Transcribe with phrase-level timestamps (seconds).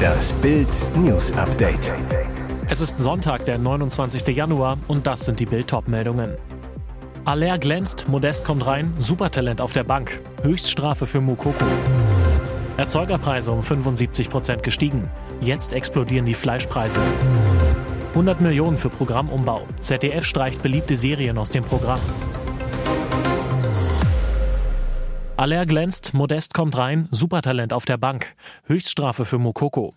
[0.00, 1.92] Das Bild News Update.
[2.68, 4.26] Es ist Sonntag, der 29.
[4.36, 6.36] Januar und das sind die Bild meldungen
[7.24, 11.66] Aller glänzt, Modest kommt rein, Supertalent auf der Bank, Höchststrafe für Mukoko.
[12.76, 15.10] Erzeugerpreise um 75 Prozent gestiegen.
[15.40, 17.00] Jetzt explodieren die Fleischpreise.
[18.10, 19.66] 100 Millionen für Programmumbau.
[19.80, 22.00] ZDF streicht beliebte Serien aus dem Programm.
[25.40, 28.34] Aller glänzt, Modest kommt rein, Supertalent auf der Bank.
[28.64, 29.94] Höchststrafe für Mokoko.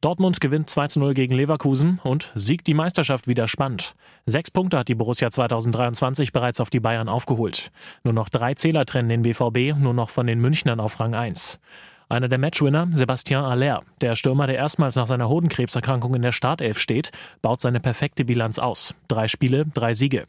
[0.00, 3.94] Dortmund gewinnt 2 zu 0 gegen Leverkusen und siegt die Meisterschaft wieder spannend.
[4.26, 7.70] Sechs Punkte hat die Borussia 2023 bereits auf die Bayern aufgeholt.
[8.02, 11.60] Nur noch drei Zähler trennen den BVB, nur noch von den Münchnern auf Rang 1.
[12.08, 16.80] Einer der Matchwinner, Sebastian Aller, der Stürmer, der erstmals nach seiner Hodenkrebserkrankung in der Startelf
[16.80, 18.96] steht, baut seine perfekte Bilanz aus.
[19.06, 20.26] Drei Spiele, drei Siege.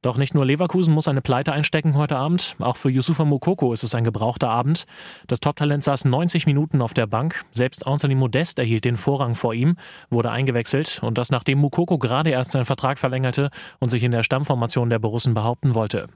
[0.00, 3.82] Doch nicht nur Leverkusen muss eine Pleite einstecken heute Abend, auch für Yusufa Mukoko ist
[3.82, 4.86] es ein gebrauchter Abend.
[5.26, 9.54] Das Top-Talent saß 90 Minuten auf der Bank, selbst Anthony Modest erhielt den Vorrang vor
[9.54, 9.76] ihm,
[10.08, 13.50] wurde eingewechselt und das nachdem Mukoko gerade erst seinen Vertrag verlängerte
[13.80, 16.06] und sich in der Stammformation der Borussen behaupten wollte.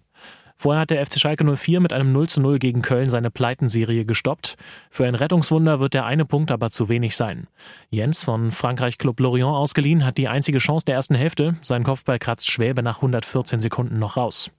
[0.63, 4.05] Vorher hat der FC Schalke 04 mit einem 0 zu 0 gegen Köln seine Pleitenserie
[4.05, 4.55] gestoppt.
[4.91, 7.49] Für ein Rettungswunder wird der eine Punkt aber zu wenig sein.
[7.91, 11.57] Jens von Frankreich Club Lorient ausgeliehen hat die einzige Chance der ersten Hälfte.
[11.63, 14.53] Sein Kopfball kratzt Schwäbe nach 114 Sekunden noch raus.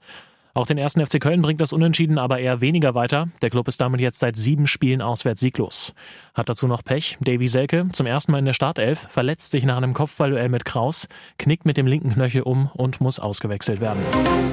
[0.55, 3.27] Auch den ersten FC Köln bringt das Unentschieden aber eher weniger weiter.
[3.41, 5.95] Der Club ist damit jetzt seit sieben Spielen auswärts sieglos.
[6.35, 7.17] Hat dazu noch Pech.
[7.21, 11.07] Davy Selke, zum ersten Mal in der Startelf, verletzt sich nach einem Kopfballduell mit Kraus,
[11.39, 14.03] knickt mit dem linken Knöchel um und muss ausgewechselt werden.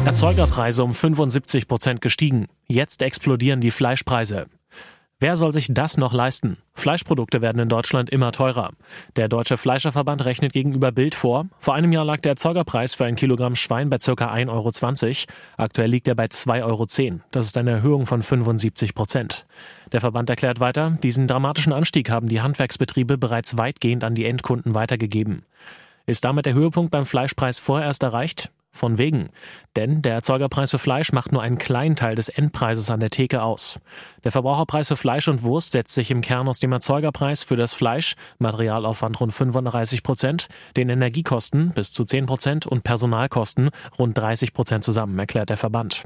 [0.07, 2.47] Erzeugerpreise um 75 Prozent gestiegen.
[2.67, 4.47] Jetzt explodieren die Fleischpreise.
[5.23, 6.57] Wer soll sich das noch leisten?
[6.73, 8.71] Fleischprodukte werden in Deutschland immer teurer.
[9.17, 11.45] Der Deutsche Fleischerverband rechnet gegenüber Bild vor.
[11.59, 14.13] Vor einem Jahr lag der Erzeugerpreis für ein Kilogramm Schwein bei ca.
[14.13, 15.33] 1,20 Euro.
[15.59, 17.21] Aktuell liegt er bei 2,10 Euro.
[17.33, 19.45] Das ist eine Erhöhung von 75 Prozent.
[19.93, 24.75] Der Verband erklärt weiter, diesen dramatischen Anstieg haben die Handwerksbetriebe bereits weitgehend an die Endkunden
[24.75, 25.45] weitergegeben.
[26.07, 28.51] Ist damit der Höhepunkt beim Fleischpreis vorerst erreicht?
[28.73, 29.29] Von wegen.
[29.77, 33.43] Denn der Erzeugerpreis für Fleisch macht nur einen kleinen Teil des Endpreises an der Theke
[33.43, 33.79] aus.
[34.25, 37.73] Der Verbraucherpreis für Fleisch und Wurst setzt sich im Kern aus dem Erzeugerpreis für das
[37.73, 44.53] Fleisch, Materialaufwand rund 35 Prozent, den Energiekosten bis zu 10 Prozent und Personalkosten rund 30
[44.53, 46.03] Prozent zusammen, erklärt der Verband.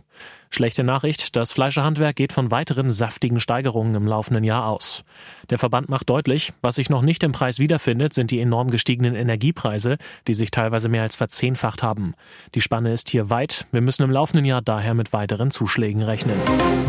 [0.51, 5.03] Schlechte Nachricht, das Fleischerhandwerk geht von weiteren saftigen Steigerungen im laufenden Jahr aus.
[5.51, 9.17] Der Verband macht deutlich, was sich noch nicht im Preis wiederfindet, sind die enorm gestiegenen
[9.17, 9.97] Energiepreise,
[10.29, 12.15] die sich teilweise mehr als verzehnfacht haben.
[12.55, 13.54] Die Spanne ist hier weit.
[13.73, 16.41] Wir müssen im laufenden Jahr daher mit weiteren Zuschlägen rechnen.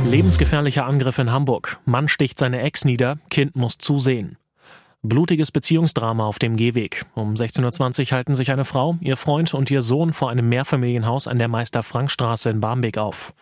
[0.05, 1.79] Lebensgefährlicher Angriff in Hamburg.
[1.85, 4.37] Mann sticht seine Ex nieder, Kind muss zusehen.
[5.01, 7.05] Blutiges Beziehungsdrama auf dem Gehweg.
[7.13, 11.27] Um 16.20 Uhr halten sich eine Frau, ihr Freund und ihr Sohn vor einem Mehrfamilienhaus
[11.27, 13.33] an der Meister-Frank-Straße in Barmbek auf.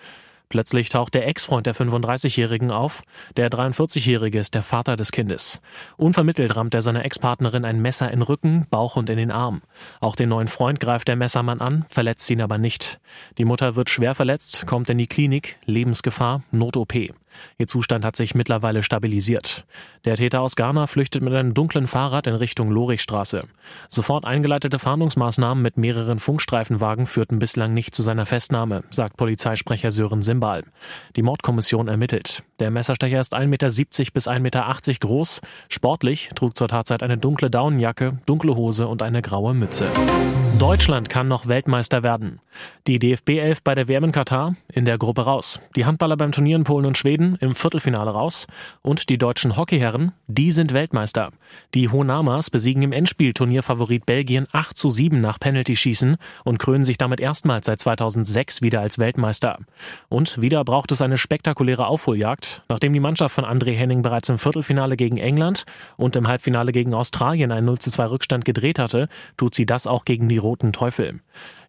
[0.53, 3.01] Plötzlich taucht der Ex-Freund der 35-Jährigen auf.
[3.37, 5.59] Der 43-Jährige ist der Vater des Kindes.
[5.97, 9.63] Unvermittelt rammt er seiner Ex-Partnerin ein Messer in Rücken, Bauch und in den Arm.
[9.99, 12.99] Auch den neuen Freund greift der Messermann an, verletzt ihn aber nicht.
[13.39, 16.93] Die Mutter wird schwer verletzt, kommt in die Klinik, Lebensgefahr, Not-OP.
[17.57, 19.65] Ihr Zustand hat sich mittlerweile stabilisiert.
[20.05, 23.43] Der Täter aus Ghana flüchtet mit einem dunklen Fahrrad in Richtung Lorichstraße.
[23.89, 30.21] Sofort eingeleitete Fahndungsmaßnahmen mit mehreren Funkstreifenwagen führten bislang nicht zu seiner Festnahme, sagt Polizeisprecher Sören
[30.21, 30.63] Simbal.
[31.15, 32.43] Die Mordkommission ermittelt.
[32.59, 33.67] Der Messerstecher ist 1,70 Meter
[34.13, 35.41] bis 1,80 Meter groß.
[35.69, 39.87] Sportlich trug zur Tatzeit eine dunkle Daunenjacke, dunkle Hose und eine graue Mütze.
[40.59, 42.39] Deutschland kann noch Weltmeister werden.
[42.87, 45.59] Die DFB 11 bei der WM in Katar in der Gruppe raus.
[45.75, 48.47] Die Handballer beim Turnier in Polen und Schweden im Viertelfinale raus.
[48.81, 51.31] Und die deutschen Hockeyherren, die sind Weltmeister.
[51.73, 56.97] Die Honamas besiegen im Endspiel Turnierfavorit Belgien 8 zu 7 nach Penalty-Schießen und krönen sich
[56.97, 59.59] damit erstmals seit 2006 wieder als Weltmeister.
[60.09, 64.37] Und wieder braucht es eine spektakuläre Aufholjagd nachdem die Mannschaft von André Henning bereits im
[64.37, 69.07] Viertelfinale gegen England und im Halbfinale gegen Australien einen 0 zu 2 Rückstand gedreht hatte,
[69.37, 71.19] tut sie das auch gegen die Roten Teufel.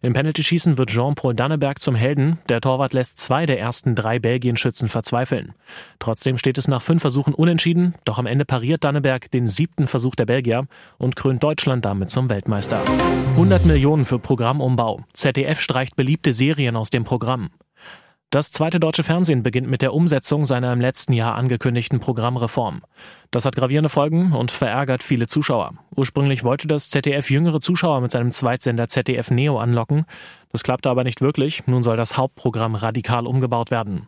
[0.05, 2.37] Im Penaltyschießen wird Jean-Paul Danneberg zum Helden.
[2.47, 5.55] Der Torwart lässt zwei der ersten drei Belgien-Schützen verzweifeln.
[5.97, 10.13] Trotzdem steht es nach fünf Versuchen unentschieden, doch am Ende pariert Danneberg den siebten Versuch
[10.13, 10.67] der Belgier
[10.99, 12.83] und krönt Deutschland damit zum Weltmeister.
[13.31, 14.99] 100 Millionen für Programmumbau.
[15.13, 17.49] ZDF streicht beliebte Serien aus dem Programm.
[18.35, 22.81] Das zweite deutsche Fernsehen beginnt mit der Umsetzung seiner im letzten Jahr angekündigten Programmreform.
[23.31, 25.75] Das hat gravierende Folgen und verärgert viele Zuschauer.
[25.95, 30.03] Ursprünglich wollte das ZDF jüngere Zuschauer mit seinem Zweitsender ZDF Neo anlocken.
[30.51, 31.65] Das klappte aber nicht wirklich.
[31.65, 34.07] Nun soll das Hauptprogramm radikal umgebaut werden.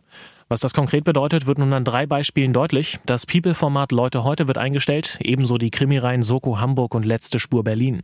[0.50, 3.00] Was das konkret bedeutet, wird nun an drei Beispielen deutlich.
[3.06, 8.02] Das People-Format Leute heute wird eingestellt, ebenso die Krimireihen Soko Hamburg und Letzte Spur Berlin.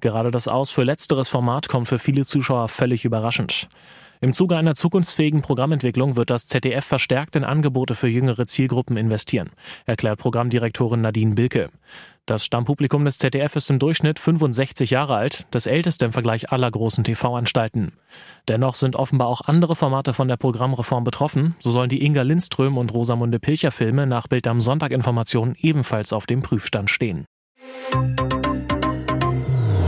[0.00, 3.68] Gerade das Aus für letzteres Format kommt für viele Zuschauer völlig überraschend.
[4.24, 9.50] Im Zuge einer zukunftsfähigen Programmentwicklung wird das ZDF verstärkt in Angebote für jüngere Zielgruppen investieren,
[9.84, 11.68] erklärt Programmdirektorin Nadine Bilke.
[12.24, 16.70] Das Stammpublikum des ZDF ist im Durchschnitt 65 Jahre alt, das älteste im Vergleich aller
[16.70, 17.92] großen TV-Anstalten.
[18.48, 21.54] Dennoch sind offenbar auch andere Formate von der Programmreform betroffen.
[21.58, 26.14] So sollen die Inga Lindström und Rosamunde Pilcher Filme nach Bild am Sonntag Informationen ebenfalls
[26.14, 27.26] auf dem Prüfstand stehen.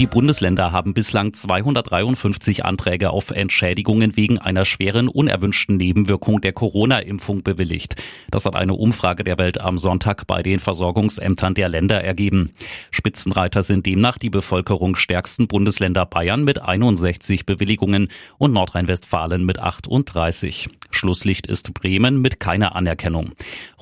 [0.00, 7.42] Die Bundesländer haben bislang 253 Anträge auf Entschädigungen wegen einer schweren unerwünschten Nebenwirkung der Corona-Impfung
[7.42, 7.96] bewilligt.
[8.30, 12.52] Das hat eine Umfrage der Welt am Sonntag bei den Versorgungsämtern der Länder ergeben.
[12.90, 18.08] Spitzenreiter sind demnach die bevölkerungsstärksten Bundesländer Bayern mit 61 Bewilligungen
[18.38, 20.68] und Nordrhein-Westfalen mit 38.
[20.90, 23.32] Schlusslicht ist Bremen mit keiner Anerkennung.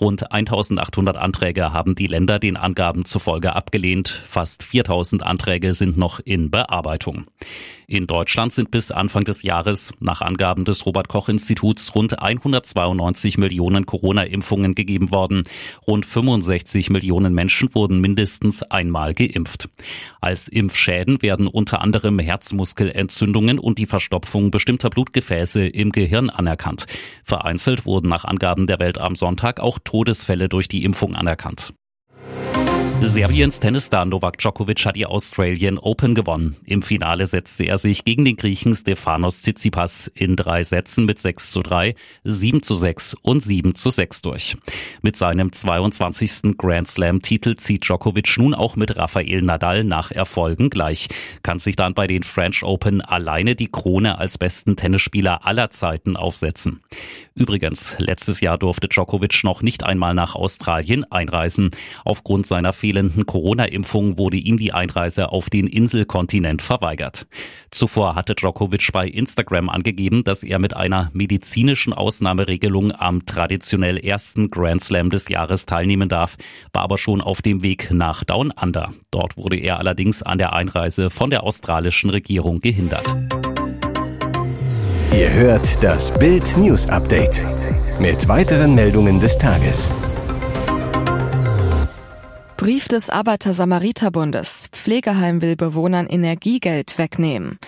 [0.00, 4.08] Rund 1800 Anträge haben die Länder den Angaben zufolge abgelehnt.
[4.08, 7.26] Fast 4000 Anträge sind noch noch in Bearbeitung.
[7.86, 13.36] In Deutschland sind bis Anfang des Jahres nach Angaben des Robert Koch Instituts rund 192
[13.36, 15.44] Millionen Corona-Impfungen gegeben worden.
[15.86, 19.68] Rund 65 Millionen Menschen wurden mindestens einmal geimpft.
[20.22, 26.86] Als Impfschäden werden unter anderem Herzmuskelentzündungen und die Verstopfung bestimmter Blutgefäße im Gehirn anerkannt.
[27.22, 31.74] Vereinzelt wurden nach Angaben der Welt am Sonntag auch Todesfälle durch die Impfung anerkannt.
[33.00, 36.56] Serbiens Tennisstar Novak Djokovic hat die Australian Open gewonnen.
[36.66, 41.52] Im Finale setzte er sich gegen den Griechen Stefanos Tsitsipas in drei Sätzen mit 6
[41.52, 44.56] zu 3, 7 zu 6 und 7 zu 6 durch.
[45.00, 46.58] Mit seinem 22.
[46.58, 51.08] Grand Slam Titel zieht Djokovic nun auch mit Rafael Nadal nach Erfolgen gleich,
[51.42, 56.16] kann sich dann bei den French Open alleine die Krone als besten Tennisspieler aller Zeiten
[56.16, 56.80] aufsetzen.
[57.38, 61.70] Übrigens, letztes Jahr durfte Djokovic noch nicht einmal nach Australien einreisen.
[62.04, 67.26] Aufgrund seiner fehlenden Corona-Impfung wurde ihm die Einreise auf den Inselkontinent verweigert.
[67.70, 74.50] Zuvor hatte Djokovic bei Instagram angegeben, dass er mit einer medizinischen Ausnahmeregelung am traditionell ersten
[74.50, 76.36] Grand Slam des Jahres teilnehmen darf,
[76.72, 78.90] war aber schon auf dem Weg nach Down Under.
[79.10, 83.14] Dort wurde er allerdings an der Einreise von der australischen Regierung gehindert.
[85.12, 87.44] Ihr hört das Bild News Update
[88.00, 89.90] mit weiteren Meldungen des Tages.
[92.58, 94.68] Brief des Arbeiter-Samariter-Bundes.
[94.72, 97.60] Pflegeheim will Bewohnern Energiegeld wegnehmen.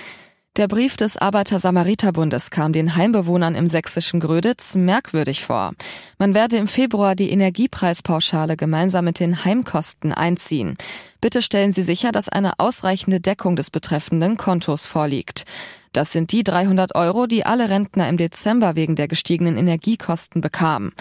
[0.56, 5.74] Der Brief des Arbeiter-Samariter-Bundes kam den Heimbewohnern im sächsischen Gröditz merkwürdig vor.
[6.18, 10.76] Man werde im Februar die Energiepreispauschale gemeinsam mit den Heimkosten einziehen.
[11.20, 15.44] Bitte stellen Sie sicher, dass eine ausreichende Deckung des betreffenden Kontos vorliegt.
[15.92, 20.92] Das sind die 300 Euro, die alle Rentner im Dezember wegen der gestiegenen Energiekosten bekamen.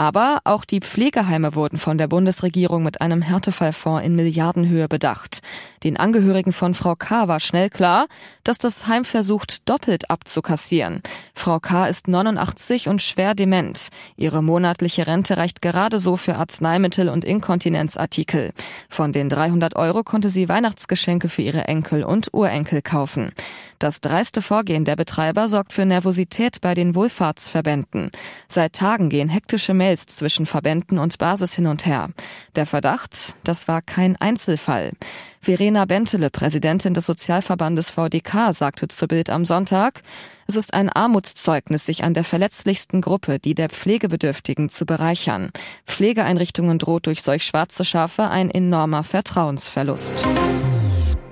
[0.00, 5.40] Aber auch die Pflegeheime wurden von der Bundesregierung mit einem Härtefallfonds in Milliardenhöhe bedacht.
[5.82, 7.28] Den Angehörigen von Frau K.
[7.28, 8.06] war schnell klar,
[8.42, 11.02] dass das Heim versucht, doppelt abzukassieren.
[11.34, 11.86] Frau K.
[11.86, 13.88] ist 89 und schwer dement.
[14.16, 18.52] Ihre monatliche Rente reicht gerade so für Arzneimittel und Inkontinenzartikel.
[18.88, 23.32] Von den 300 Euro konnte sie Weihnachtsgeschenke für ihre Enkel und Urenkel kaufen.
[23.78, 28.10] Das dreiste Vorgehen der Betreiber sorgt für Nervosität bei den Wohlfahrtsverbänden.
[28.48, 32.10] Seit Tagen gehen hektische Mails Mails zwischen Verbänden und Basis hin und her.
[32.54, 34.92] Der Verdacht, das war kein Einzelfall.
[35.40, 40.00] Verena Bentele, Präsidentin des Sozialverbandes VDK, sagte zu Bild am Sonntag,
[40.46, 45.50] es ist ein Armutszeugnis, sich an der verletzlichsten Gruppe, die der Pflegebedürftigen, zu bereichern.
[45.88, 50.24] Pflegeeinrichtungen droht durch solch schwarze Schafe ein enormer Vertrauensverlust.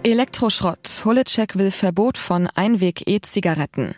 [0.02, 1.02] Elektroschrott.
[1.04, 3.94] Holitschek will Verbot von Einweg-E-Zigaretten.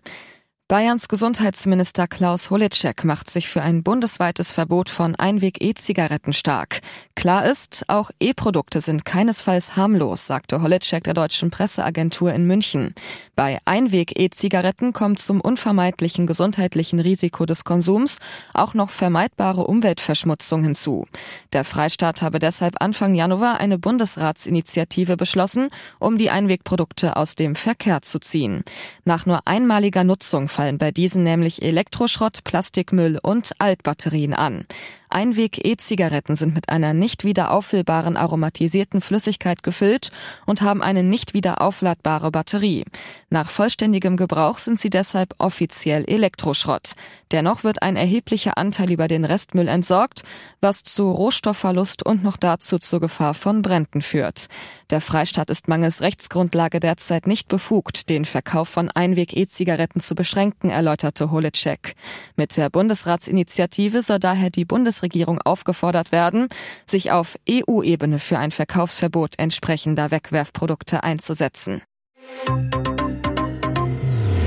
[0.70, 6.78] Bayerns Gesundheitsminister Klaus Holitschek macht sich für ein bundesweites Verbot von Einweg-E-Zigaretten stark.
[7.16, 12.94] Klar ist, auch E-Produkte sind keinesfalls harmlos, sagte Holitschek der deutschen Presseagentur in München.
[13.34, 18.18] Bei Einweg-E-Zigaretten kommt zum unvermeidlichen gesundheitlichen Risiko des Konsums
[18.54, 21.04] auch noch vermeidbare Umweltverschmutzung hinzu.
[21.52, 28.02] Der Freistaat habe deshalb Anfang Januar eine Bundesratsinitiative beschlossen, um die Einwegprodukte aus dem Verkehr
[28.02, 28.62] zu ziehen.
[29.04, 34.66] Nach nur einmaliger Nutzung fallen bei diesen nämlich Elektroschrott, Plastikmüll und Altbatterien an.
[35.10, 40.10] Einweg-E-Zigaretten sind mit einer nicht wieder auffüllbaren aromatisierten Flüssigkeit gefüllt
[40.46, 42.84] und haben eine nicht wieder aufladbare Batterie.
[43.28, 46.92] Nach vollständigem Gebrauch sind sie deshalb offiziell Elektroschrott.
[47.32, 50.22] Dennoch wird ein erheblicher Anteil über den Restmüll entsorgt,
[50.60, 54.46] was zu Rohstoffverlust und noch dazu zur Gefahr von Bränden führt.
[54.90, 61.30] Der Freistaat ist mangels Rechtsgrundlage derzeit nicht befugt, den Verkauf von Einweg-E-Zigaretten zu beschränken, erläuterte
[61.30, 61.94] Holitschek.
[62.36, 66.48] Mit der Bundesratsinitiative soll daher die Bundes Bundesregierung aufgefordert werden,
[66.86, 71.82] sich auf EU-Ebene für ein Verkaufsverbot entsprechender Wegwerfprodukte einzusetzen.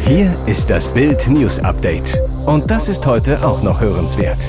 [0.05, 2.19] Hier ist das Bild News Update.
[2.45, 4.47] Und das ist heute auch noch hörenswert.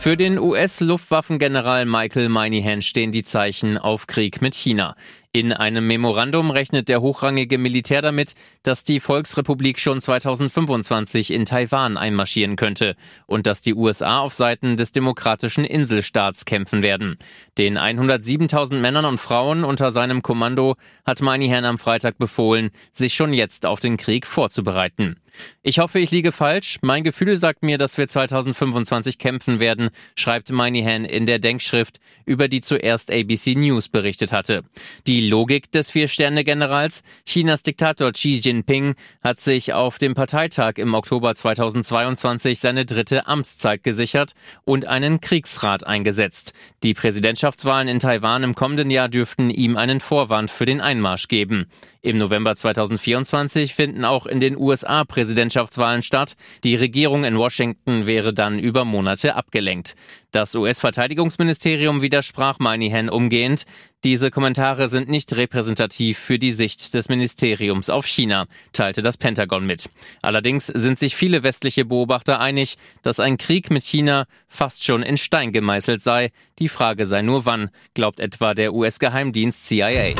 [0.00, 4.96] Für den US-Luftwaffengeneral Michael Moynihan stehen die Zeichen auf Krieg mit China.
[5.34, 11.98] In einem Memorandum rechnet der hochrangige Militär damit, dass die Volksrepublik schon 2025 in Taiwan
[11.98, 17.18] einmarschieren könnte und dass die USA auf Seiten des demokratischen Inselstaats kämpfen werden.
[17.58, 23.34] Den 107.000 Männern und Frauen unter seinem Kommando hat Moynihan am Freitag befohlen, sich schon
[23.34, 25.20] jetzt auf den Krieg vorzubereiten.
[25.62, 26.78] Ich hoffe, ich liege falsch.
[26.82, 32.48] Mein Gefühl sagt mir, dass wir 2025 kämpfen werden, schreibt Moynihan in der Denkschrift, über
[32.48, 34.62] die zuerst ABC News berichtet hatte.
[35.06, 41.34] Die Logik des Vier-Sterne-Generals, Chinas Diktator Xi Jinping, hat sich auf dem Parteitag im Oktober
[41.34, 44.32] 2022 seine dritte Amtszeit gesichert
[44.64, 46.52] und einen Kriegsrat eingesetzt.
[46.82, 51.66] Die Präsidentschaftswahlen in Taiwan im kommenden Jahr dürften ihm einen Vorwand für den Einmarsch geben.
[52.02, 56.34] Im November 2024 finden auch in den USA Präsidentschaftswahlen statt.
[56.64, 59.94] Die Regierung in Washington wäre dann über Monate abgelenkt.
[60.32, 63.64] Das US-Verteidigungsministerium widersprach Moynihan umgehend.
[64.02, 69.66] Diese Kommentare sind nicht repräsentativ für die Sicht des Ministeriums auf China, teilte das Pentagon
[69.66, 69.88] mit.
[70.20, 75.16] Allerdings sind sich viele westliche Beobachter einig, dass ein Krieg mit China fast schon in
[75.16, 76.32] Stein gemeißelt sei.
[76.58, 80.14] Die Frage sei nur wann, glaubt etwa der US-Geheimdienst CIA.